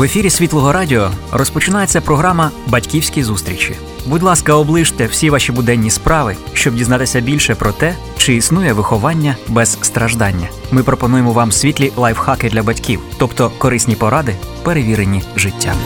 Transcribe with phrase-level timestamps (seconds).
[0.00, 3.76] В ефірі Світлого Радіо розпочинається програма Батьківські зустрічі.
[4.06, 9.36] Будь ласка, оближте всі ваші буденні справи, щоб дізнатися більше про те, чи існує виховання
[9.48, 10.48] без страждання.
[10.70, 15.76] Ми пропонуємо вам світлі лайфхаки для батьків, тобто корисні поради, перевірені життям.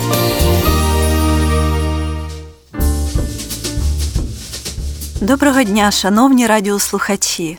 [5.20, 7.58] Доброго дня, шановні радіослухачі.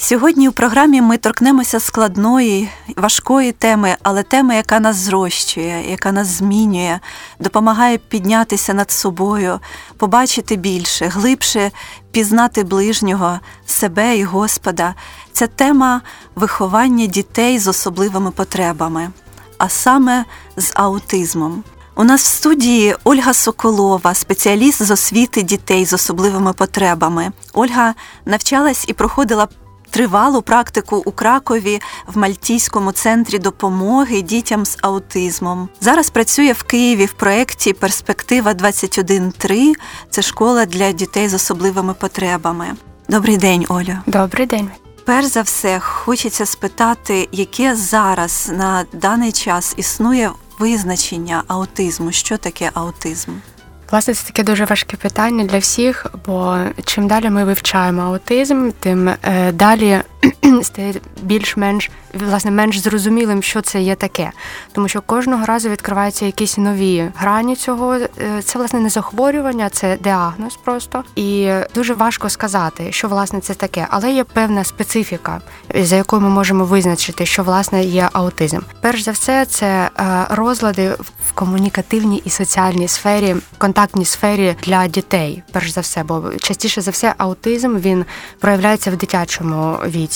[0.00, 6.26] Сьогодні у програмі ми торкнемося складної, важкої теми, але теми, яка нас зрощує, яка нас
[6.26, 6.98] змінює,
[7.40, 9.60] допомагає піднятися над собою,
[9.96, 11.70] побачити більше, глибше
[12.10, 14.94] пізнати ближнього, себе і Господа.
[15.32, 16.00] Це тема
[16.34, 19.10] виховання дітей з особливими потребами,
[19.58, 20.24] а саме
[20.56, 21.64] з аутизмом.
[21.96, 27.32] У нас в студії Ольга Соколова, спеціаліст з освіти дітей з особливими потребами.
[27.52, 29.48] Ольга навчалась і проходила
[29.90, 35.68] тривалу практику у Кракові в Мальтійському центрі допомоги дітям з аутизмом.
[35.80, 39.72] Зараз працює в Києві в проєкті Перспектива 21.3.
[40.10, 42.66] Це школа для дітей з особливими потребами.
[43.08, 43.98] Добрий день, Олю.
[44.06, 44.70] Добрий день.
[45.04, 52.12] Перш за все, хочеться спитати, яке зараз на даний час існує визначення аутизму.
[52.12, 53.30] Що таке аутизм?
[53.90, 59.08] Власне, це таке дуже важке питання для всіх, бо чим далі ми вивчаємо аутизм, тим
[59.08, 60.00] е, далі
[60.62, 64.30] стає більш-менш власне менш зрозумілим, що це є таке.
[64.72, 67.94] Тому що кожного разу відкриваються якісь нові грані цього.
[67.94, 68.08] Е,
[68.44, 71.04] це власне не захворювання, це діагноз просто.
[71.16, 75.40] І дуже важко сказати, що власне це таке, але є певна специфіка,
[75.74, 78.60] за якою ми можемо визначити, що власне є аутизм.
[78.80, 80.90] Перш за все, це е, розлади
[81.28, 85.42] в комунікативній і соціальній сфері, контактній сфері для дітей.
[85.52, 88.04] Перш за все, бо частіше за все, аутизм він
[88.40, 90.07] проявляється в дитячому віці.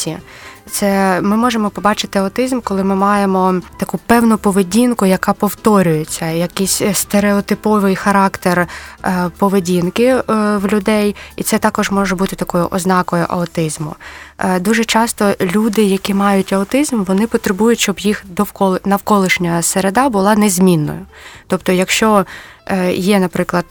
[0.71, 7.97] Це ми можемо побачити аутизм, коли ми маємо таку певну поведінку, яка повторюється, якийсь стереотиповий
[7.97, 8.67] характер
[9.05, 10.23] е, поведінки е,
[10.57, 13.95] в людей, і це також може бути такою ознакою аутизму.
[14.39, 20.35] Е, дуже часто люди, які мають аутизм, вони потребують, щоб їх довкола навколишня середа була
[20.35, 21.07] незмінною.
[21.47, 22.27] Тобто, якщо
[22.93, 23.67] є, наприклад,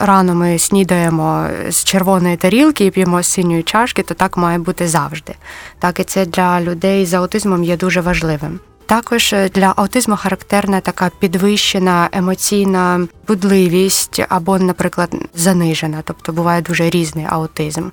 [0.00, 4.88] рано ми снідаємо з червоної тарілки і п'ємо з синьої чашки, то так має бути
[4.88, 5.34] завжди.
[5.78, 8.60] Так і це для людей з аутизмом є дуже важливим.
[8.86, 17.26] Також для аутизму характерна така підвищена емоційна будливість або, наприклад, занижена, тобто буває дуже різний
[17.28, 17.88] аутизм.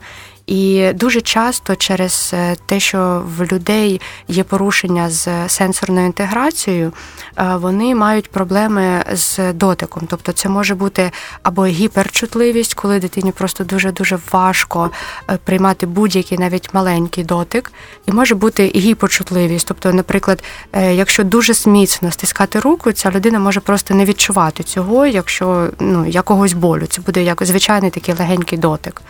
[0.47, 6.93] І дуже часто через е, те, що в людей є порушення з сенсорною інтеграцією,
[7.37, 10.03] е, вони мають проблеми з дотиком.
[10.09, 11.11] Тобто, це може бути
[11.43, 14.91] або гіперчутливість, коли дитині просто дуже дуже важко
[15.29, 17.71] е, приймати будь-який навіть маленький дотик,
[18.05, 19.67] і може бути гіпочутливість.
[19.67, 20.43] Тобто, наприклад,
[20.73, 26.53] якщо дуже сміцно стискати руку, ця людина може просто не відчувати цього, якщо ну якогось
[26.53, 26.85] болю.
[26.85, 29.01] Це буде як звичайний такий легенький дотик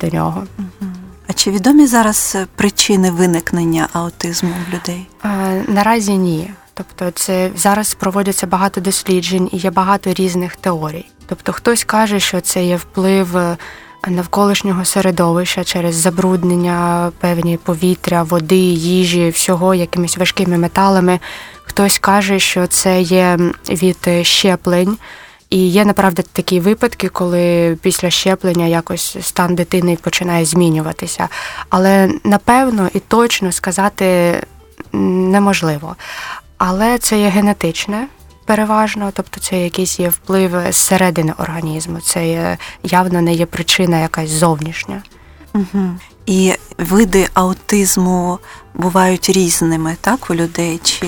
[0.00, 0.46] до нього.
[1.36, 5.06] Чи відомі зараз е, причини виникнення аутизму в людей?
[5.24, 6.50] Е, наразі ні.
[6.74, 11.06] Тобто, це зараз проводяться багато досліджень і є багато різних теорій.
[11.26, 13.56] Тобто, хтось каже, що це є вплив е,
[14.08, 21.20] навколишнього середовища через забруднення певні повітря, води, їжі, всього якимись важкими металами.
[21.64, 23.38] Хтось каже, що це є
[23.70, 24.96] від щеплень.
[25.56, 31.28] І є направді такі випадки, коли після щеплення якось стан дитини починає змінюватися.
[31.70, 34.40] Але напевно і точно сказати
[34.92, 35.96] неможливо.
[36.58, 38.08] Але це є генетичне.
[38.44, 44.30] Переважно, тобто це якийсь є вплив зсередини організму, це є, явно не є причина якась
[44.30, 45.02] зовнішня.
[45.54, 45.90] Угу.
[46.26, 48.38] І види аутизму
[48.74, 50.80] бувають різними, так, у людей?
[50.84, 51.06] Чи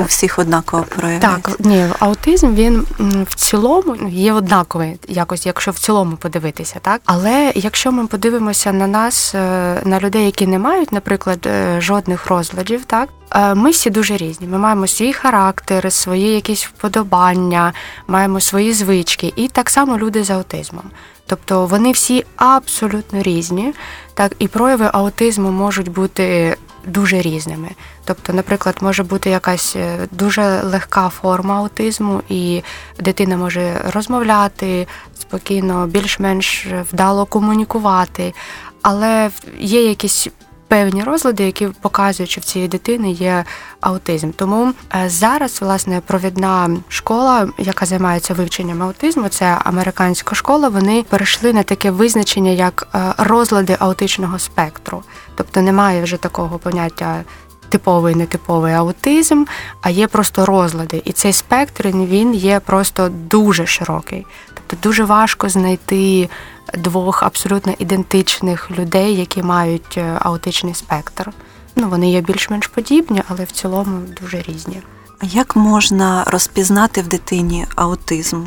[0.00, 1.50] у всіх однаково проявляється?
[1.50, 2.86] Так, ні, аутизм він
[3.30, 7.00] в цілому є однаковий, якось, якщо в цілому подивитися, так.
[7.04, 12.26] Але якщо ми подивимося на нас, е, на людей, які не мають, наприклад, е, жодних
[12.26, 13.08] розладів, так.
[13.34, 14.46] Е, ми всі дуже різні.
[14.46, 17.72] Ми маємо свій характер, свої якісь вподобання,
[18.08, 20.84] маємо свої звички, і так само люди з аутизмом.
[21.26, 23.74] Тобто вони всі абсолютно різні,
[24.14, 26.56] так і прояви аутизму можуть бути
[26.86, 27.68] дуже різними.
[28.04, 32.62] Тобто, наприклад, може бути якась е, дуже легка форма аутизму, і
[32.98, 34.86] дитина може розмовляти
[35.18, 38.34] спокійно, більш-менш вдало комунікувати,
[38.82, 40.28] але є якісь
[40.70, 43.44] певні розлади, які показують, що в цієї дитини є
[43.80, 44.30] аутизм.
[44.36, 50.68] Тому е, зараз власне провідна школа, яка займається вивченням аутизму, це американська школа.
[50.68, 55.02] Вони перейшли на таке визначення, як е, розлади аутичного спектру,
[55.34, 57.24] тобто немає вже такого поняття
[57.70, 59.44] типовий нетиповий аутизм,
[59.82, 61.02] а є просто розлади.
[61.04, 64.26] І цей спектр він є просто дуже широкий.
[64.54, 66.28] Тобто дуже важко знайти
[66.74, 71.30] двох абсолютно ідентичних людей, які мають е, аутичний спектр.
[71.76, 74.82] Ну, вони є більш-менш подібні, але в цілому дуже різні.
[75.20, 78.44] А як можна розпізнати в дитині аутизм?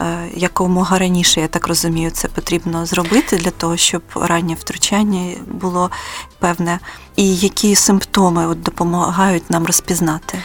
[0.00, 5.90] Е, якомога раніше, я так розумію, це потрібно зробити для того, щоб раннє втручання було
[6.38, 6.78] певне,
[7.16, 10.38] і які симптоми от допомагають нам розпізнати?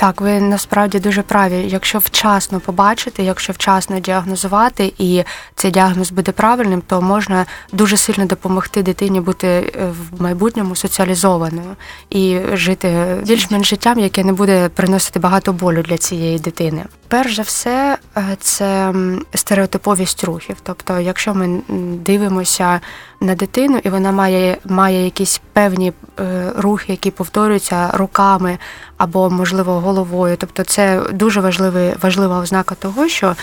[0.00, 1.64] Так, ви насправді дуже праві.
[1.68, 5.24] Якщо вчасно побачити, якщо вчасно діагнозувати, і
[5.54, 11.76] цей діагноз буде правильним, то можна дуже сильно допомогти дитині бути е, в майбутньому соціалізованою
[12.10, 16.84] і жити більш-менш життям, яке не буде приносити багато болю для цієї дитини.
[17.08, 18.94] Перш за все, е, це
[19.34, 20.56] стереотиповість рухів.
[20.62, 21.60] Тобто, якщо ми
[21.94, 22.80] дивимося
[23.20, 28.58] на дитину, і вона має має якісь певні е, рухи, які повторюються руками
[28.96, 30.36] або, можливо, головою.
[30.36, 33.36] Тобто, це дуже важливий, важлива ознака того, що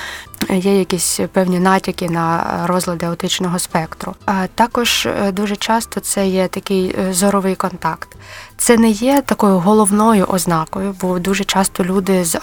[0.49, 4.15] є якісь певні натяки на розлади аутичного спектру.
[4.25, 8.15] А також е, дуже часто це є такий зоровий контакт.
[8.57, 12.39] Це не є такою головною ознакою, бо дуже часто люди з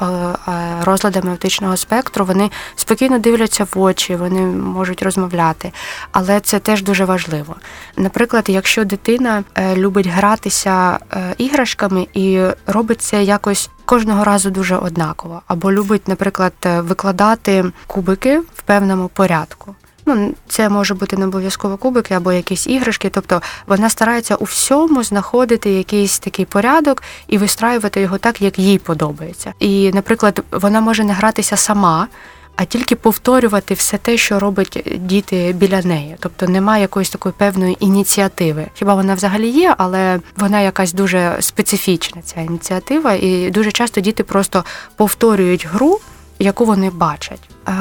[1.13, 5.73] розладами аутичного спектру вони спокійно дивляться в очі, вони можуть розмовляти,
[6.13, 7.57] але це теж дуже важливо.
[7.97, 14.77] Наприклад, якщо дитина е, любить гратися е, іграшками і робить це якось кожного разу дуже
[14.77, 19.75] однаково, або любить, наприклад, е, викладати кубики в певному порядку.
[20.07, 23.11] Ну, це може бути не обов'язково кубики або якісь іграшки.
[23.11, 28.79] Тобто вона старається у всьому знаходити якийсь такий порядок і вистраювати його так, як їй
[28.79, 29.55] подобається.
[29.59, 32.09] І, наприклад, вона може не гратися сама
[32.57, 36.17] а тільки повторювати все те, що робить діти біля неї.
[36.21, 38.67] Тобто немає якоїсь такої певної ініціативи.
[38.75, 44.25] Хіба вона взагалі є, але вона якась дуже специфічна, ця ініціатива, і дуже часто діти
[44.25, 44.65] просто
[44.97, 46.01] повторюють гру,
[46.39, 47.41] яку вони бачать.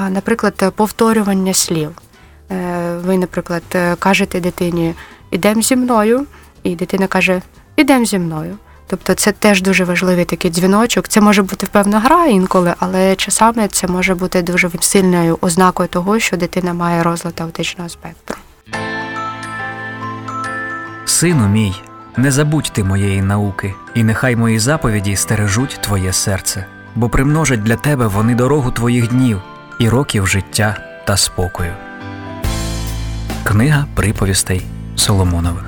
[0.09, 1.91] Наприклад, повторювання слів.
[2.51, 3.63] Е, ви, наприклад,
[3.99, 4.93] кажете дитині
[5.31, 6.25] Ідемо зі мною,
[6.63, 7.41] і дитина каже
[7.75, 8.57] Ідемо зі мною.
[8.91, 11.07] Тобто це теж дуже важливий такий дзвіночок.
[11.07, 16.19] Це може бути певна гра інколи, але часами це може бути дуже сильною ознакою того,
[16.19, 18.37] що дитина має розлад аутичного спектру.
[21.05, 21.81] Сину мій,
[22.17, 26.65] не забудь ти моєї науки, і нехай мої заповіді стережуть твоє серце,
[26.95, 29.41] бо примножать для тебе вони дорогу твоїх днів
[29.79, 30.77] і років життя
[31.07, 31.73] та спокою.
[33.43, 34.61] Книга приповістей
[34.95, 35.63] Соломонових.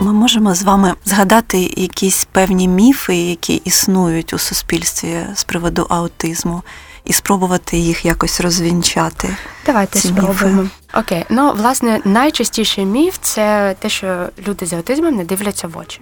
[0.00, 6.62] Ми можемо з вами згадати якісь певні міфи, які існують у суспільстві з приводу аутизму,
[7.04, 9.36] і спробувати їх якось розвінчати.
[9.66, 10.62] Давайте ці спробуємо.
[10.62, 10.74] Міфи.
[10.94, 16.00] Окей, ну власне найчастіший міф це те, що люди з аутизмом не дивляться в очі.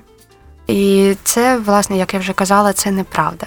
[0.67, 3.47] І це, власне, як я вже казала, це неправда.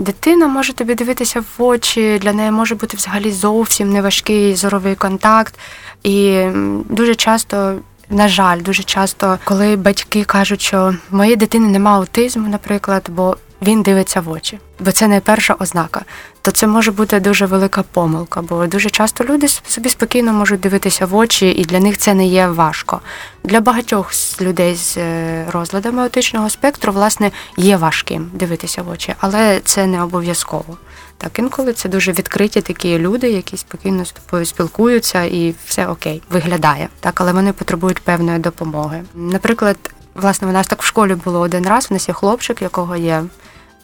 [0.00, 5.58] Дитина може тобі дивитися в очі, для неї може бути взагалі зовсім неважкий зоровий контакт.
[6.02, 6.44] І
[6.88, 7.74] дуже часто
[8.10, 13.82] на жаль, дуже часто, коли батьки кажуть, що моєї дитини немає аутизму, наприклад, бо він
[13.82, 16.04] дивиться в очі, бо це найперша ознака.
[16.42, 21.06] То це може бути дуже велика помилка, бо дуже часто люди собі спокійно можуть дивитися
[21.06, 23.00] в очі, і для них це не є важко.
[23.44, 29.60] Для багатьох людей з е, розладами аутичного спектру, власне, є важким дивитися в очі, але
[29.64, 30.76] це не обов'язково.
[31.18, 36.22] Так, інколи це дуже відкриті такі люди, які спокійно з тобою спілкуються, і все окей,
[36.30, 36.88] виглядає.
[37.00, 39.02] Так, але вони потребують певної допомоги.
[39.14, 39.76] Наприклад,
[40.14, 41.88] власне, у нас так в школі було один раз.
[41.90, 43.22] У нас є хлопчик, якого є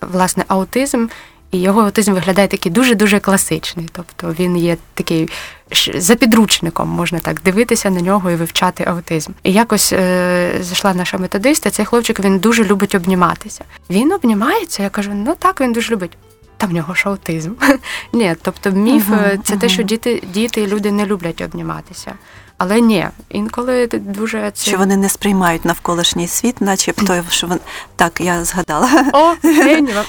[0.01, 1.07] власне аутизм.
[1.51, 3.89] І його аутизм виглядає такий дуже-дуже класичний.
[3.93, 5.29] Тобто він є такий
[5.95, 9.33] за підручником, можна так дивитися на нього і вивчати аутизм.
[9.43, 13.65] І якось е, зайшла наша методиста, цей хлопчик він дуже любить обніматися.
[13.91, 16.17] Він обнімається, я кажу, ну так, він дуже любить.
[16.57, 17.53] Та в нього ж аутизм.
[18.13, 19.59] Ні, тобто міф uh-huh, це uh-huh.
[19.59, 22.15] те, що діти, діти і люди не люблять обніматися.
[22.59, 24.71] Але ні, інколи дуже це...
[24.71, 27.61] що вони не сприймають навколишній світ, начебто що вони
[27.97, 28.89] так я згадала.
[29.13, 29.35] О,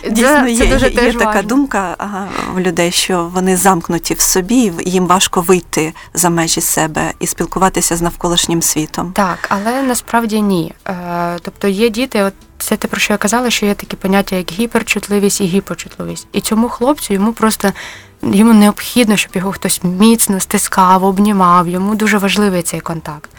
[0.10, 4.74] Дійсно, є, дуже є, є така думка ага, у людей, що вони замкнуті в собі,
[4.86, 9.12] їм важко вийти за межі себе і спілкуватися з навколишнім світом.
[9.12, 10.74] Так, але насправді ні.
[10.88, 14.36] Е, тобто є діти, от це те, про що я казала, що є такі поняття,
[14.36, 16.28] як гіперчутливість і гіпочутливість.
[16.32, 17.74] І цьому хлопцю йому просто
[18.22, 21.68] йому необхідно, щоб його хтось міцно стискав, обнімав.
[21.68, 23.30] Йому дуже важливий цей контакт.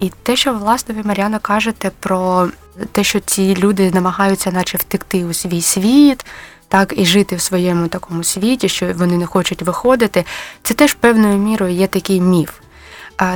[0.00, 2.48] І те, що власне ви Мар'яна кажете про
[2.92, 6.24] те, що ці люди намагаються, наче втекти у свій світ.
[6.68, 10.24] Так, і жити в своєму такому світі, що вони не хочуть виходити,
[10.62, 12.50] це теж певною мірою є такий міф.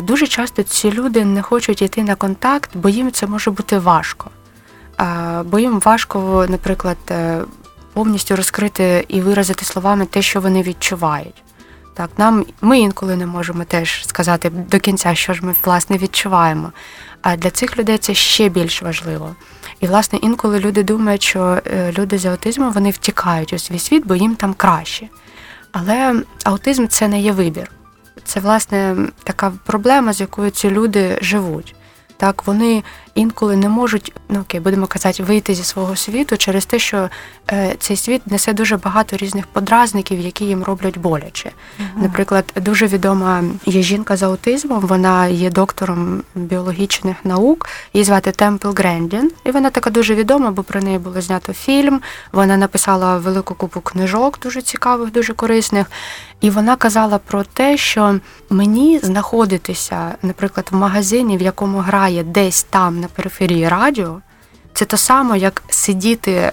[0.03, 4.31] Дуже часто ці люди не хочуть йти на контакт, бо їм це може бути важко.
[5.45, 7.41] Бо їм важко, наприклад, е,
[7.93, 11.43] повністю розкрити і виразити словами те, що вони відчувають.
[11.95, 16.73] Так, нам ми інколи не можемо теж сказати до кінця, що ж ми власне відчуваємо.
[17.23, 19.37] А для цих людей це ще більш важливо.
[19.81, 24.07] І, власне, інколи люди думають, що е, люди з аутизмом вони втікають у свій світ,
[24.07, 25.09] бо їм там краще.
[25.73, 27.71] Але аутизм це не є вибір.
[28.25, 31.75] Це, власне, така проблема, з якою ці люди живуть.
[32.17, 32.83] Так, вони
[33.14, 37.09] інколи не можуть, ну окей, будемо казати, вийти зі свого світу через те, що
[37.50, 41.50] е, цей світ несе дуже багато різних подразників, які їм роблять боляче.
[41.81, 48.33] uh Наприклад, дуже відома є жінка з аутизмом, вона є доктором біологічних наук, її звати
[48.33, 52.00] Темпл Грендін, і вона така дуже відома, бо про неї було знято фільм.
[52.33, 55.87] Вона написала велику купу книжок, дуже цікавих, дуже корисних.
[56.40, 62.62] І вона казала про те, що мені знаходитися, наприклад, в магазині, в якому грає десь
[62.62, 64.21] там на периферії радіо,
[64.75, 66.53] це то саме, як сидіти е,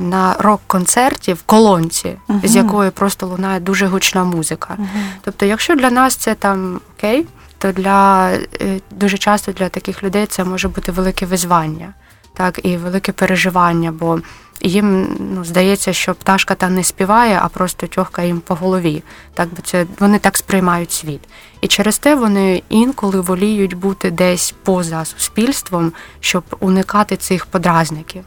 [0.00, 2.46] на рок-концерті в колонці, uh-huh.
[2.46, 4.76] з якої просто лунає дуже гучна музика.
[4.78, 4.86] Uh-huh.
[5.24, 7.26] Тобто, якщо для нас це там окей,
[7.58, 11.94] то для е, дуже часто для таких людей це може бути велике визвання,
[12.34, 13.92] так і велике переживання.
[13.92, 14.20] бо
[14.60, 19.02] їм ну, здається, що пташка та не співає, а просто тьохка їм по голові.
[19.34, 21.20] Так бо це вони так сприймають світ.
[21.60, 28.24] І через те вони інколи воліють бути десь поза суспільством, щоб уникати цих подразників.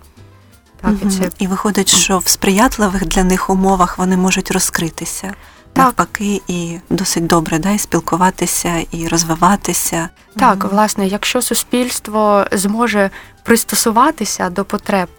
[0.82, 1.00] Так, угу.
[1.06, 5.34] І це і виходить, що в сприятливих для них умовах вони можуть розкритися.
[5.74, 5.86] Так.
[5.86, 10.10] Навпаки, і досить добре да, і спілкуватися і розвиватися.
[10.36, 10.74] Так, угу.
[10.74, 13.10] власне, якщо суспільство зможе
[13.44, 15.10] пристосуватися до потреб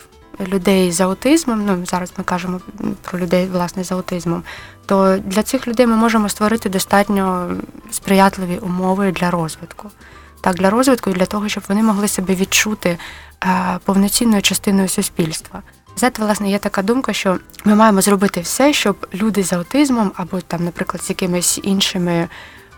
[0.40, 2.60] людей з аутизмом, ну зараз ми кажемо
[3.02, 4.42] про людей власне з аутизмом,
[4.86, 7.50] то для цих людей ми можемо створити достатньо
[7.90, 9.90] сприятливі умови для розвитку.
[10.40, 12.98] Так, для розвитку і для того, щоб вони могли себе відчути
[13.44, 15.62] е, повноцінною частиною суспільства.
[15.96, 20.40] Знаєте, власне, є така думка, що ми маємо зробити все, щоб люди з аутизмом або
[20.40, 22.28] там, наприклад, з якимись іншими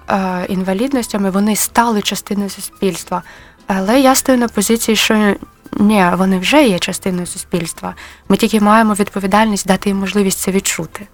[0.09, 3.23] е, інвалідностями вони стали частиною суспільства.
[3.67, 5.35] Але я стою на позиції, що
[5.77, 7.95] ні, вони вже є частиною суспільства.
[8.29, 11.07] Ми тільки маємо відповідальність дати їм можливість це відчути.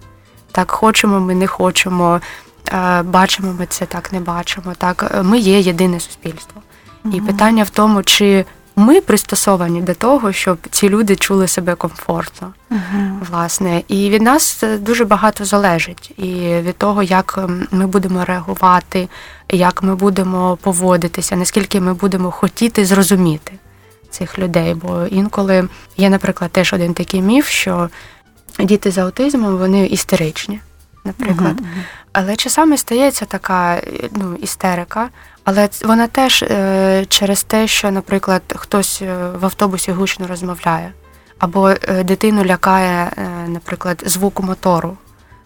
[0.52, 2.20] Так, хочемо, ми не хочемо,
[2.72, 4.72] е, бачимо ми це, так не бачимо.
[4.78, 6.62] Так, ми є єдине суспільство.
[7.04, 7.16] Угу.
[7.16, 8.44] І питання в тому, чи
[8.76, 12.80] ми пристосовані до того, щоб ці люди чули себе комфортно, угу.
[13.30, 13.82] власне.
[13.88, 16.12] І від нас дуже багато залежить.
[16.16, 17.38] І від того, як
[17.70, 19.08] ми будемо реагувати,
[19.48, 23.52] як ми будемо поводитися, наскільки ми будемо хотіти зрозуміти
[24.10, 24.74] цих людей.
[24.74, 27.90] Бо інколи є, наприклад, теж один такий міф, що
[28.58, 30.60] діти з аутизмом вони істеричні,
[31.04, 31.60] наприклад.
[31.60, 31.82] Uh-huh.
[32.12, 33.80] Але часами стається така
[34.12, 35.08] ну, істерика,
[35.44, 40.92] але вона теж е, через те, що, наприклад, хтось е, в автобусі гучно розмовляє,
[41.38, 44.96] або е, дитину лякає, е, наприклад, звуку мотору.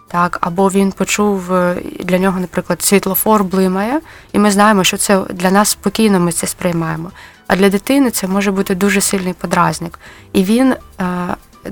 [0.08, 4.00] Так, або він почув е, для нього, наприклад, світлофор блимає,
[4.32, 7.10] і ми знаємо, що це для нас спокійно, ми це сприймаємо.
[7.46, 9.98] А для дитини це може бути дуже сильний подразник.
[10.32, 11.06] І він, е,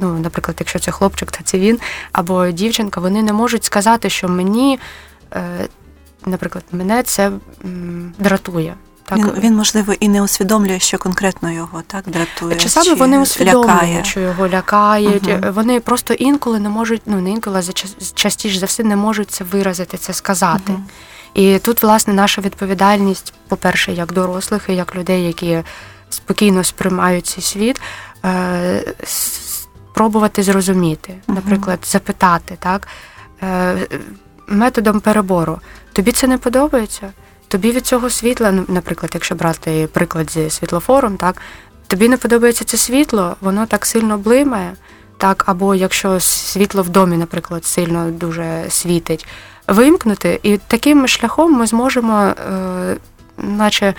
[0.00, 1.78] ну, наприклад, якщо це хлопчик, то це він
[2.12, 4.78] або дівчинка, вони не можуть сказати, що мені,
[5.34, 5.42] е,
[6.26, 7.32] наприклад, мене це
[8.18, 8.74] дратує.
[9.04, 9.18] Так.
[9.18, 12.56] Він, він, можливо, і не усвідомлює, що конкретно його так дратує.
[12.56, 15.28] Часами чи вони усвідомлюють, що його лякають.
[15.28, 15.52] Угу.
[15.52, 17.72] Вони просто інколи не можуть, ну не інколи, а
[18.14, 20.72] частіше за все не можуть це виразити, це сказати.
[20.72, 20.82] Угу.
[21.34, 25.62] І тут, власне, наша відповідальність, по-перше, як дорослих, і як людей, які
[26.10, 27.80] спокійно сприймають цей світ,
[28.24, 32.88] е, спробувати зрозуміти, наприклад, запитати, так,
[33.42, 33.76] е,
[34.46, 35.60] методом перебору.
[35.92, 37.12] Тобі це не подобається?
[37.48, 41.36] Тобі від цього світла, ну, наприклад, якщо брати приклад зі світлофором, так,
[41.86, 44.72] тобі не подобається це світло, воно так сильно блимає,
[45.18, 49.26] так, або якщо світло в домі, наприклад, сильно дуже світить
[49.70, 52.96] вимкнути, і таким шляхом ми зможемо, е,
[53.38, 53.94] наче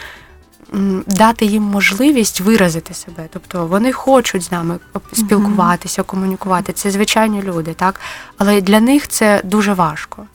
[1.08, 3.28] дати їм можливість виразити себе.
[3.30, 4.80] Тобто вони хочуть з нами
[5.13, 6.74] спілкуватися, комунікувати.
[6.74, 8.00] Це звичайні люди, так?
[8.38, 10.25] Але для них це дуже важко.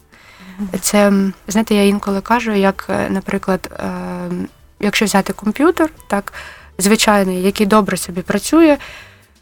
[0.81, 1.13] Це,
[1.49, 3.91] знаєте, я інколи кажу, як, е, наприклад, е,
[4.81, 6.33] якщо взяти комп'ютер, так,
[6.79, 8.77] звичайний, який добре собі працює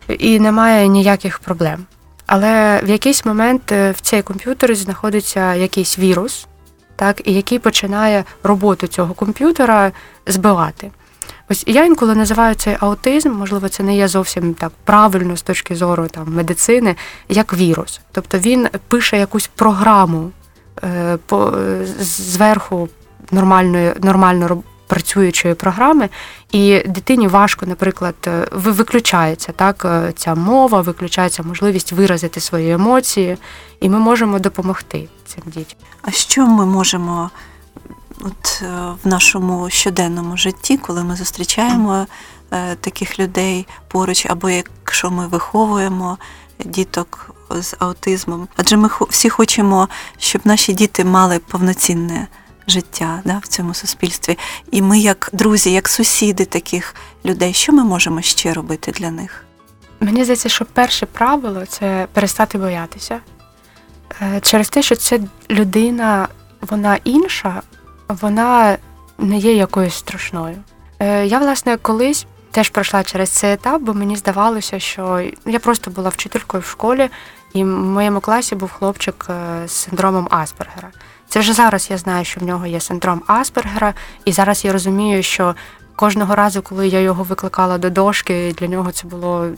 [0.08, 1.86] і немає ніяких проблем.
[2.26, 6.46] Але в якийсь момент е, в цей комп'ютер знаходиться якийсь вірус,
[6.96, 9.92] так, і який починає роботу цього комп'ютера
[10.26, 10.90] збивати.
[11.48, 15.76] Ось я інколи називаю цей аутизм, можливо, це не є зовсім так правильно з точки
[15.76, 16.96] зору там, медицини,
[17.28, 18.00] як вірус.
[18.12, 20.30] Тобто він пише якусь програму
[20.84, 21.52] е, по,
[22.00, 22.88] зверху
[23.30, 24.62] нормальної нормально
[24.94, 26.08] працюючої програми,
[26.52, 33.36] і дитині важко, наприклад, е, виключається так, е, ця мова, виключається можливість виразити свої емоції,
[33.80, 35.78] і ми можемо допомогти цим дітям.
[36.02, 37.30] А що ми можемо
[38.20, 38.66] от е,
[39.04, 42.06] в нашому щоденному житті, коли ми зустрічаємо
[42.80, 46.18] таких людей поруч, або якщо ми виховуємо
[46.64, 48.48] діток з аутизмом?
[48.56, 52.26] Адже ми всі хочемо, щоб наші діти мали повноцінне
[52.68, 54.38] життя да, в цьому суспільстві.
[54.70, 56.94] І ми, як друзі, як сусіди таких
[57.24, 59.44] людей, що ми можемо ще робити для них?
[60.00, 63.20] Мені здається, що перше правило це перестати боятися.
[64.22, 66.28] Е, через те, що ця людина,
[66.60, 67.62] вона інша,
[68.08, 68.78] вона
[69.18, 70.56] не є якоюсь страшною.
[70.98, 75.90] Е, я, власне, колись теж пройшла через цей етап, бо мені здавалося, що я просто
[75.90, 77.10] була вчителькою в школі,
[77.52, 80.90] і в моєму класі був хлопчик е, з синдромом Аспергера.
[81.28, 85.22] Це вже зараз я знаю, що в нього є синдром Аспергера, і зараз я розумію,
[85.22, 85.54] що
[85.96, 89.48] кожного разу, коли я його викликала до дошки, для нього це було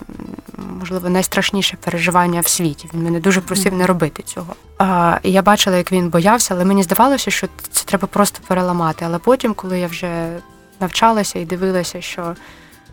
[0.78, 2.88] можливо найстрашніше переживання в світі.
[2.94, 4.54] Він мене дуже просив не робити цього.
[4.78, 9.04] А, І я бачила, як він боявся, але мені здавалося, що це треба просто переламати.
[9.04, 10.38] Але потім, коли я вже
[10.80, 12.36] навчалася і дивилася, що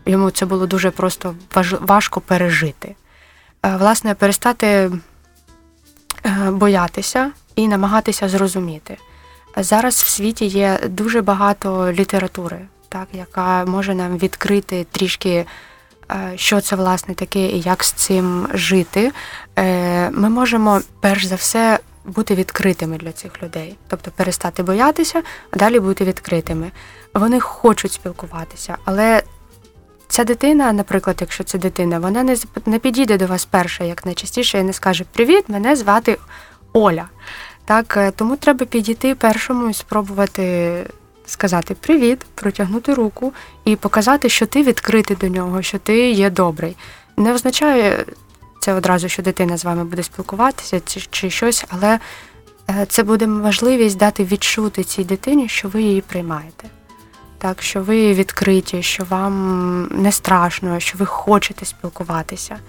[0.06, 1.36] йому це було дуже просто
[1.82, 2.96] важко пережити.
[3.64, 4.68] Власне, перестати
[6.26, 8.98] е, боятися і намагатися зрозуміти.
[9.58, 15.46] Зараз в світі є дуже багато літератури, так, яка може нам відкрити трішки,
[16.12, 19.12] е, що це власне таке і як з цим жити.
[19.60, 25.58] Е, ми можемо перш за все бути відкритими для цих людей, тобто перестати боятися, а
[25.58, 26.72] далі бути відкритими.
[27.14, 29.24] Вони хочуть спілкуватися, але
[30.08, 34.60] ця дитина, наприклад, якщо це дитина, вона не не підійде до вас перша, як найчастіше,
[34.60, 36.18] і не скаже Привіт, мене звати
[36.74, 37.06] Оля.
[37.66, 40.74] Так, е, Тому треба підійти першому і спробувати
[41.26, 43.34] сказати Привіт, протягнути руку
[43.66, 46.76] і показати, що ти відкритий до нього, що ти є добрий.
[47.18, 48.06] Не означає
[48.60, 52.00] це одразу, що дитина з вами буде спілкуватися чи, щось, але
[52.70, 56.68] е, це буде можливість дати відчути цій дитині, що ви її приймаєте.
[57.38, 62.60] Так, що ви відкриті, що вам не страшно, що ви хочете спілкуватися.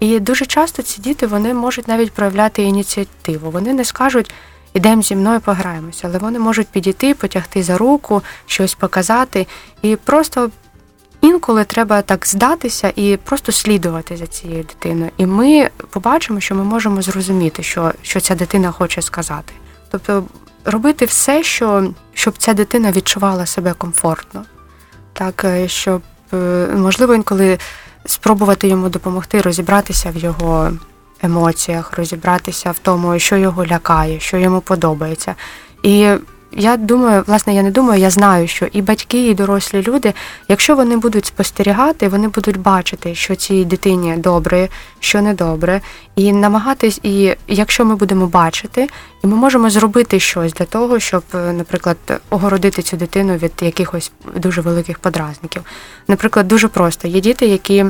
[0.00, 3.50] І дуже часто ці діти вони можуть навіть проявляти ініціативу.
[3.50, 4.30] Вони не скажуть
[4.74, 9.46] ідемо зі мною пограємося, але вони можуть підійти, потягти за руку, щось показати.
[9.82, 10.50] І просто
[11.20, 15.10] інколи треба так здатися і просто слідувати за цією дитиною.
[15.16, 19.52] І ми побачимо, що ми можемо зрозуміти, що, що ця дитина хоче сказати.
[19.90, 20.24] Тобто
[20.64, 24.44] робити все, що, щоб ця дитина відчувала себе комфортно.
[25.12, 27.58] Так, е, щоб е, можливо інколи
[28.08, 30.70] спробувати йому допомогти розібратися в його
[31.22, 35.34] емоціях, розібратися в тому, що його лякає, що йому подобається.
[35.82, 36.08] І
[36.52, 40.14] я думаю, власне, я не думаю, я знаю, що і батьки, і дорослі люди,
[40.48, 44.68] якщо вони будуть спостерігати, вони будуть бачити, що цій дитині добре,
[45.00, 45.80] що не добре,
[46.16, 48.88] і намагатись, і якщо ми будемо бачити,
[49.24, 51.96] і ми можемо зробити щось для того, щоб, наприклад,
[52.30, 55.62] огородити цю дитину від якихось дуже великих подразників.
[56.08, 57.84] Наприклад, дуже просто є діти, які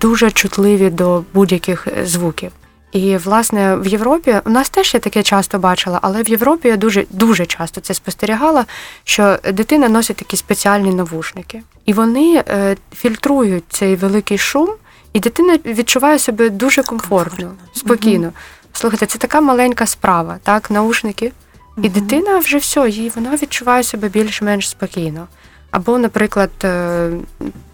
[0.00, 2.50] дуже чутливі до будь-яких звуків.
[2.92, 6.76] І власне в Європі у нас теж я таке часто бачила, але в Європі я
[6.76, 8.64] дуже дуже часто це спостерігала,
[9.04, 14.68] що дитина носить такі спеціальні навушники, і вони е, фільтрують цей великий шум,
[15.12, 18.26] і дитина відчуває себе дуже комфортно, спокійно.
[18.26, 18.34] Угу.
[18.72, 21.32] Слухайте, це така маленька справа, так, наушники,
[21.76, 21.88] і угу.
[21.88, 25.26] дитина вже все, їй вона відчуває себе більш-менш спокійно.
[25.70, 27.10] Або, наприклад, е,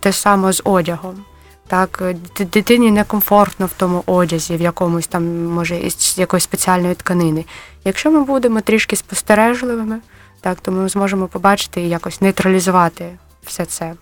[0.01, 1.25] те саме з одягом.
[1.69, 2.03] Так,
[2.39, 7.45] дитині некомфортно в тому одязі, в якомусь там, може, із якоїсь спеціальної тканини.
[7.85, 9.99] Якщо ми будемо трішки спостережливими,
[10.41, 13.13] так, то ми зможемо побачити і якось нейтралізувати
[13.45, 13.95] все це.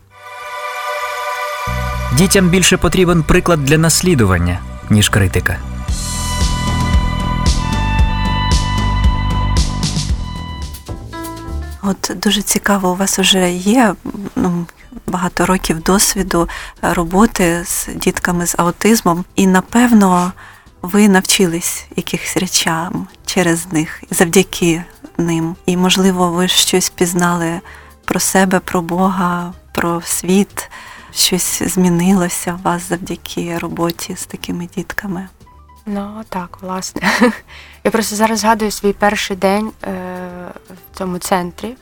[2.17, 5.74] Дітям більше потрібен приклад для наслідування, ніж критика.
[11.87, 13.95] От дуже цікаво, у вас вже є
[14.37, 14.67] ну,
[15.07, 16.49] багато років досвіду
[16.85, 20.33] е, роботи з дітками з аутизмом, і напевно
[20.83, 24.85] ви навчились якихось речам через них завдяки
[25.19, 25.57] ним.
[25.67, 27.61] І, можливо, ви щось пізнали
[28.05, 30.71] про себе, про Бога, про світ,
[31.15, 35.29] щось змінилося у вас завдяки роботі з такими дітками.
[35.87, 37.03] Ну так, власне.
[37.85, 39.93] Я просто зараз згадую свій перший день е,
[40.71, 41.75] в цьому центрі.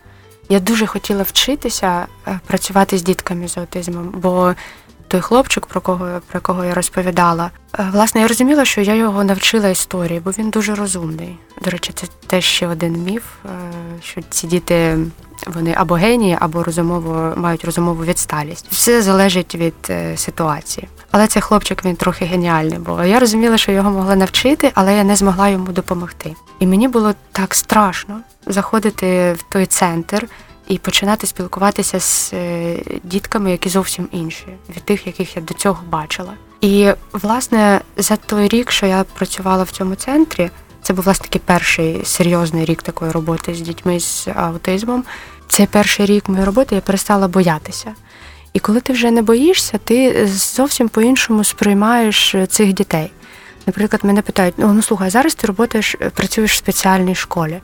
[0.48, 4.54] Я дуже хотіла вчитися е, працювати з дітками з аутизмом, бо
[5.08, 7.50] той хлопчик, про кого про кого я розповідала.
[7.78, 11.38] Е, власне, я розуміла, що я його навчила історії, бо він дуже розумний.
[11.64, 13.24] До речі, це теж ще один міф,
[14.02, 14.98] що ці діти
[15.46, 18.66] вони або генії, або розумово мають розумову відсталість.
[18.70, 20.88] Все залежить від ситуації.
[21.12, 25.04] Але цей хлопчик він трохи геніальний, бо я розуміла, що його могла навчити, але я
[25.04, 26.34] не змогла йому допомогти.
[26.58, 30.26] І мені було так страшно заходити в той центр
[30.68, 34.46] і починати спілкуватися з е, дітками, які зовсім інші,
[34.76, 36.32] від тих, яких я до цього бачила.
[36.60, 40.50] І власне за той рік, що я працювала в цьому центрі,
[40.82, 45.04] це був власне такий перший серйозний рік такої роботи з дітьми з аутизмом.
[45.48, 47.94] Цей перший рік моєї роботи я перестала боятися.
[48.52, 53.10] І коли ти вже не боїшся, ти зовсім по-іншому сприймаєш цих дітей.
[53.66, 57.60] Наприклад, мене питають: ну ну слухай, зараз ти роботаєш, працюєш в спеціальній школі.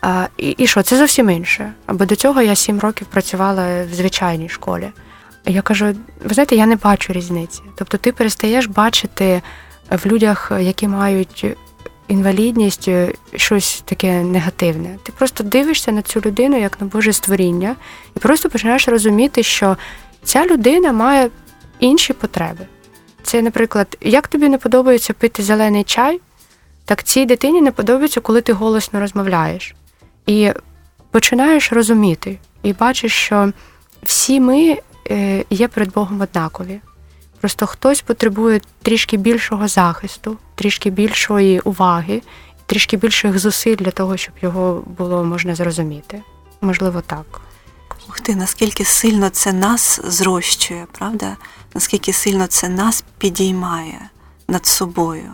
[0.00, 1.72] А, І і що, це зовсім інше.
[1.86, 4.88] Або до цього я сім років працювала в звичайній школі.
[5.46, 7.62] Я кажу: ви знаєте, я не бачу різниці.
[7.76, 9.42] Тобто ти перестаєш бачити
[9.90, 11.46] в людях, які мають
[12.08, 12.88] інвалідність,
[13.36, 14.96] щось таке негативне.
[15.02, 17.76] Ти просто дивишся на цю людину як на Боже створіння,
[18.16, 19.76] і просто починаєш розуміти, що
[20.26, 21.30] ця людина має
[21.80, 22.66] інші потреби.
[23.22, 26.20] Це, наприклад, як тобі не подобається пити зелений чай,
[26.84, 29.74] так цій дитині не подобається, коли ти голосно розмовляєш.
[30.26, 30.52] І
[31.10, 33.52] починаєш розуміти, і бачиш, що
[34.02, 34.78] всі ми
[35.10, 36.80] е, є перед Богом однакові.
[37.40, 42.22] Просто хтось потребує трішки більшого захисту, трішки більшої уваги,
[42.66, 46.22] трішки більших зусиль для того, щоб його було можна зрозуміти.
[46.60, 47.40] Можливо, так.
[48.08, 51.36] Ух ти, наскільки сильно це нас зрощує, правда?
[51.74, 54.10] Наскільки сильно це нас підіймає
[54.48, 55.32] над собою,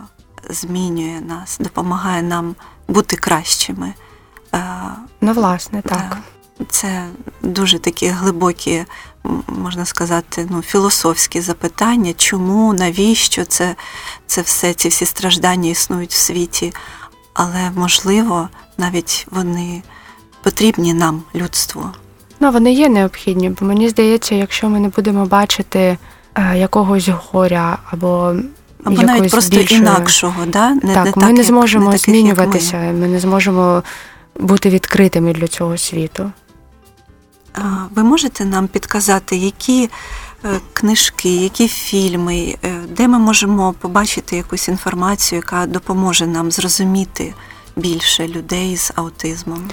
[0.49, 2.55] змінює нас, допомагає нам
[2.87, 3.93] бути кращими.
[5.21, 6.17] Ну, власне, так.
[6.69, 7.07] Це
[7.41, 8.85] дуже такі глибокі,
[9.47, 13.75] можна сказати, ну, філософські запитання, чому, навіщо це
[14.27, 16.73] це все, ці всі страждання існують в світі.
[17.33, 19.83] Але, можливо, навіть вони
[20.43, 21.89] потрібні нам, людству.
[22.43, 25.97] Ну, вони є необхідні, бо мені здається, якщо ми не будемо бачити
[26.35, 28.35] е, якогось горя або
[28.83, 29.79] або навіть просто більшої...
[29.79, 30.69] інакшого, да?
[30.69, 32.93] не, так, не ми так, не зможемо не таких, змінюватися, ми.
[32.93, 33.83] ми не зможемо
[34.39, 36.31] бути відкритими для цього світу.
[37.95, 39.89] Ви можете нам підказати, які
[40.45, 47.33] е, книжки, які фільми, е, де ми можемо побачити якусь інформацію, яка допоможе нам зрозуміти
[47.75, 49.69] більше людей з аутизмом?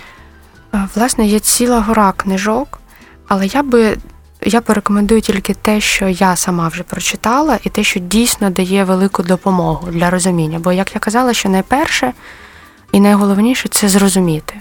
[0.94, 2.80] Власне, є ціла гора книжок,
[3.28, 3.96] але я би
[4.42, 9.22] я порекомендую тільки те, що я сама вже прочитала, і те, що дійсно дає велику
[9.22, 10.58] допомогу для розуміння.
[10.58, 12.12] Бо, як я казала, що найперше
[12.92, 14.54] і найголовніше це зрозуміти.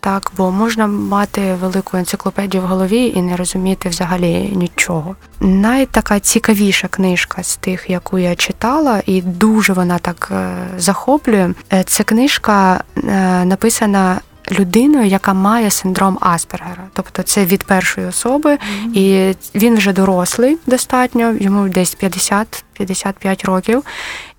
[0.00, 5.16] Так, бо можна мати велику енциклопедію в голові і не розуміти взагалі нічого.
[5.40, 11.50] Найтака цікавіша книжка з тих, яку я читала, і дуже вона так е, захоплює.
[11.72, 18.50] Е, це книжка е, написана людиною, яка має синдром Аспергера, тобто це від першої особи,
[18.50, 18.92] mm-hmm.
[18.94, 23.82] і він вже дорослий достатньо, йому десь 50-55 років,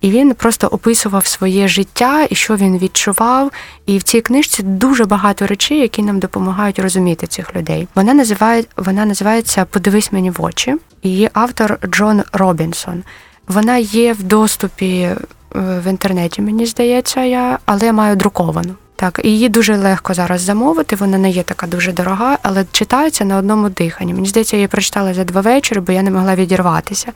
[0.02, 3.52] і він просто описував своє життя і що він відчував.
[3.86, 7.88] І в цій книжці дуже багато речей, які нам допомагають розуміти цих людей.
[7.96, 10.76] Вона називає вона називається Подивись мені в очі.
[11.04, 13.04] Її автор Джон Робінсон.
[13.48, 15.18] Вона є в доступі е,
[15.56, 18.76] в інтернеті, мені здається, я, але я маю друковану.
[19.00, 20.96] Так, і її дуже легко зараз замовити.
[20.96, 24.14] Вона не є така дуже дорога, але читається на одному диханні.
[24.14, 27.12] Мені здається, я її прочитала за два вечори, бо я не могла відірватися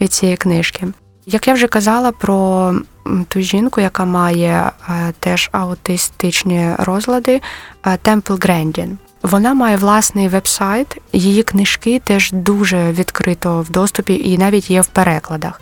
[0.00, 0.86] від цієї книжки.
[1.26, 2.74] Як я вже казала про
[3.28, 7.40] ту жінку, яка має е, теж аутистичні розлади,
[8.02, 8.98] Темпл Грендін.
[9.22, 14.86] Вона має власний веб-сайт, її книжки теж дуже відкрито в доступі і навіть є в
[14.86, 15.60] перекладах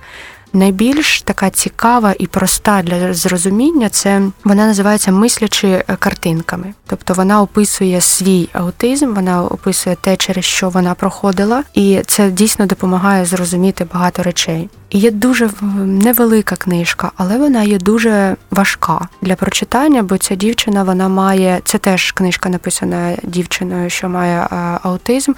[0.56, 6.74] найбільш така цікава і проста для зрозуміння це вона називається мислячи картинками.
[6.86, 12.66] Тобто вона описує свій аутизм, вона описує те, через що вона проходила, і це дійсно
[12.66, 14.68] допомагає зрозуміти багато речей.
[14.90, 15.50] І є дуже
[15.84, 21.78] невелика книжка, але вона є дуже важка для прочитання, бо ця дівчина вона має це
[21.78, 24.46] теж книжка написана дівчиною, що має е,
[24.82, 25.32] аутизм.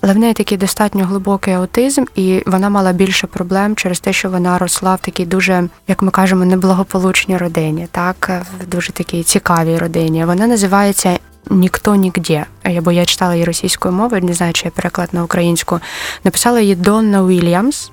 [0.00, 4.30] Але в неї такий достатньо глибокий аутизм, і вона мала більше проблем через те, що
[4.30, 9.78] вона росла в такій дуже, як ми кажемо, неблагополучній родині, так в дуже такій цікавій
[9.78, 10.24] родині.
[10.24, 11.18] Вона називається
[11.50, 12.46] Ніхто нігде.
[12.80, 15.80] Бо я читала її російською мовою, не знаю, чи я переклад на українську.
[16.24, 17.90] Написала її Донна Уільямс.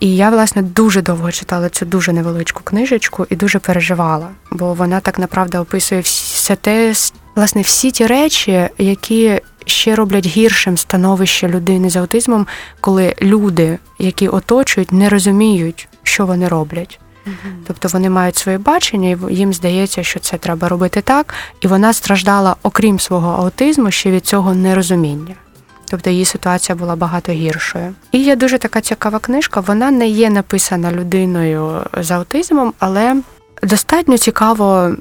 [0.00, 5.00] І я, власне, дуже довго читала цю дуже невеличку книжечку і дуже переживала, бо вона
[5.00, 6.94] так направда описує все те,
[7.34, 12.46] власне всі ті речі, які ще роблять гіршим становище людини з аутизмом,
[12.80, 16.98] коли люди, які оточують, не розуміють, що вони роблять.
[17.66, 21.92] Тобто вони мають своє бачення, і їм здається, що це треба робити так, і вона
[21.92, 25.34] страждала, окрім свого аутизму, ще від цього нерозуміння.
[25.90, 27.94] Тобто її ситуація була багато гіршою.
[28.12, 29.60] І є дуже така цікава книжка.
[29.60, 33.16] Вона не є написана людиною з аутизмом, але
[33.62, 34.94] достатньо цікаво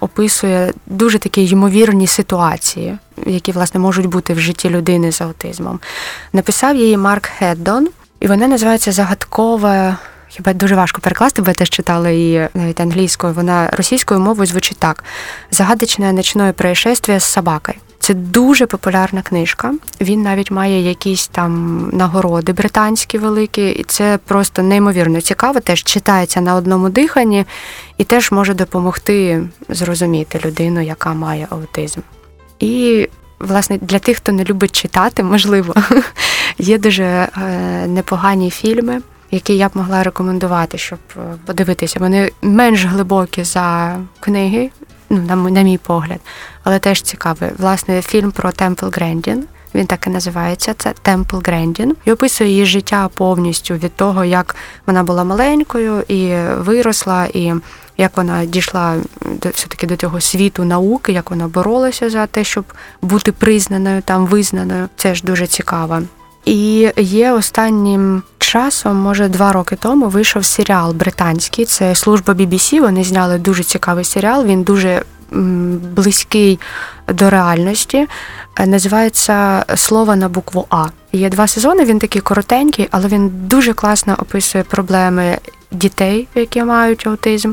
[0.00, 5.80] описує дуже такі ймовірні ситуації, які власне можуть бути в житті людини з аутизмом.
[6.32, 7.88] Написав її Марк Хеддон,
[8.20, 9.96] і вона називається Загадкове.
[10.28, 13.32] Хіба дуже важко перекласти, бо я теж читала її навіть англійською.
[13.32, 15.04] Вона російською мовою звучить так:
[15.50, 17.78] загадочне ночне происшествие з собакою.
[18.06, 19.74] Це дуже популярна книжка.
[20.00, 25.60] Він навіть має якісь там нагороди британські великі, і це просто неймовірно цікаво.
[25.60, 27.44] Теж читається на одному диханні
[27.98, 32.00] і теж може допомогти зрозуміти людину, яка має аутизм.
[32.60, 35.74] І, власне, для тих, хто не любить читати, можливо,
[36.58, 37.28] є дуже е,
[37.86, 39.00] непогані фільми.
[39.30, 42.00] Які я б могла рекомендувати, щоб е, подивитися.
[42.00, 44.70] Вони менш глибокі за книги,
[45.10, 46.20] ну, на, на мій погляд,
[46.64, 47.50] але теж цікавий.
[47.58, 49.44] Власне, фільм про Темпл Грендін.
[49.74, 51.96] Він так і називається, це Темпл Грендін.
[52.04, 57.52] І описує її життя повністю від того, як вона була маленькою і виросла, і
[57.98, 58.94] як вона дійшла
[59.40, 62.64] все-таки до цього світу науки, як вона боролася за те, щоб
[63.02, 64.88] бути признаною, там визнаною.
[64.96, 66.02] Це ж дуже цікаво.
[66.44, 71.64] І є останнім часом, може два роки тому, вийшов серіал британський.
[71.64, 74.44] Це служба BBC, Вони зняли дуже цікавий серіал.
[74.44, 75.02] Він дуже
[75.96, 76.60] близький
[77.08, 78.06] до реальності.
[78.66, 80.86] Називається Слово на букву А.
[81.12, 81.84] Є два сезони.
[81.84, 85.38] Він такий коротенький, але він дуже класно описує проблеми
[85.70, 87.52] дітей, які мають аутизм.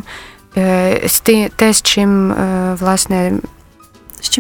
[0.58, 3.32] Е, те, з чим е, власне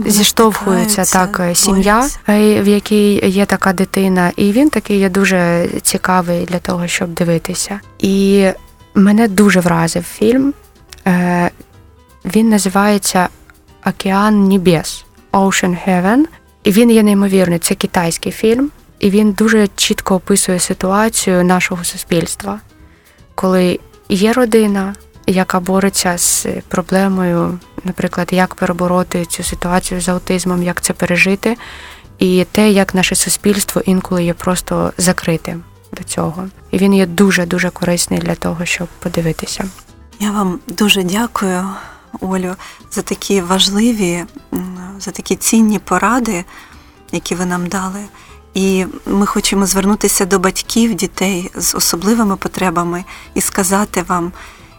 [0.05, 5.67] зіштовхується так е, сім'я, е, в якій є така дитина, і він такий є дуже
[5.81, 7.79] цікавий для того, щоб дивитися.
[7.99, 8.47] І
[8.95, 10.53] мене дуже вразив фільм.
[11.07, 11.51] Е,
[12.25, 13.29] він називається
[13.85, 16.25] Океан Небес Ocean Heaven.
[16.63, 17.59] І він є неймовірний.
[17.59, 22.59] Це китайський фільм, і він дуже чітко описує ситуацію нашого суспільства,
[23.35, 24.95] коли є родина,
[25.27, 31.57] яка бореться з проблемою, наприклад, як перебороти цю ситуацію з аутизмом, як це пережити,
[32.19, 36.47] і те, як наше суспільство інколи є просто закритим до цього.
[36.71, 39.65] І він є дуже дуже корисний для того, щоб подивитися.
[40.19, 41.65] Я вам дуже дякую,
[42.21, 42.55] Олю,
[42.91, 44.23] за такі важливі,
[44.99, 46.45] за такі цінні поради,
[47.11, 47.99] які ви нам дали.
[48.53, 54.31] І ми хочемо звернутися до батьків дітей з особливими потребами і сказати вам,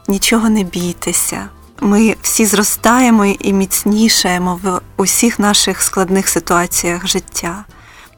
[0.09, 1.49] нічого не бійтеся.
[1.81, 7.65] Ми всі зростаємо і міцнішаємо в усіх наших складних ситуаціях життя.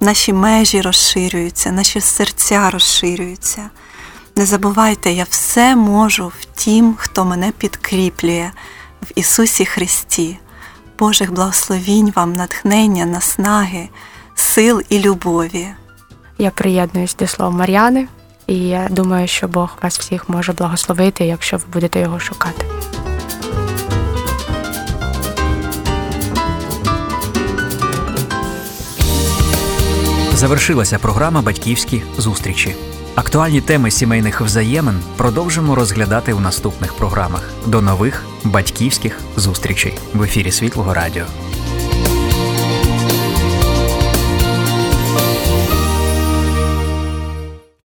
[0.01, 3.71] Наші межі розширюються, наші серця розширюються.
[4.37, 8.51] Не забувайте, я все можу в тім, хто мене підкріплює
[9.03, 10.39] в Ісусі Христі.
[10.99, 13.89] Божих благословінь вам, натхнення, наснаги,
[14.35, 15.69] сил і любові.
[16.39, 18.09] Я приєднуюсь до слов Мар'яни.
[18.47, 22.67] І я думаю, що Бог вас всіх може благословити, якщо ви будете його шукати.
[30.35, 32.75] Завершилася програма Батьківські зустрічі.
[33.15, 37.51] Актуальні теми сімейних взаємин продовжимо розглядати у наступних програмах.
[37.67, 41.25] До нових батьківських зустрічей в ефірі Світлого Радіо.